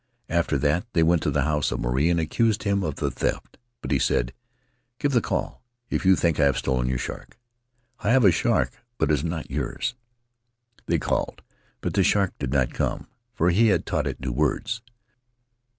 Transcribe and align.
After 0.29 0.57
that 0.57 0.87
they 0.93 1.03
went 1.03 1.21
to 1.21 1.29
the 1.29 1.43
house 1.43 1.71
of 1.71 1.79
Maruae 1.79 2.09
and 2.09 2.19
accused 2.19 2.63
him 2.63 2.83
of 2.83 2.95
the 2.95 3.11
theft; 3.11 3.59
but 3.83 3.91
he 3.91 3.99
said: 3.99 4.33
'Give 4.97 5.11
the 5.11 5.21
call, 5.21 5.61
if 5.91 6.07
you 6.07 6.15
think 6.15 6.39
I 6.39 6.45
have 6.45 6.57
stolen 6.57 6.87
your 6.87 6.97
shark. 6.97 7.37
I 7.99 8.09
have 8.09 8.25
a 8.25 8.31
shark, 8.31 8.71
but 8.97 9.11
it 9.11 9.13
is 9.13 9.23
not 9.23 9.51
yours/ 9.51 9.93
They 10.87 10.97
called, 10.97 11.43
but 11.81 11.93
the 11.93 12.03
shark 12.03 12.33
did 12.39 12.51
not 12.51 12.73
come, 12.73 13.09
for 13.35 13.51
he 13.51 13.67
had 13.67 13.85
taught 13.85 14.07
it 14.07 14.19
new 14.19 14.31
words. 14.31 14.81